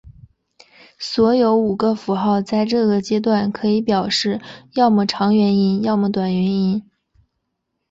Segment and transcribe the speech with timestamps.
[0.97, 4.41] 所有五个符号在这个阶段可以表示
[4.73, 6.89] 要么长元音要么短元音。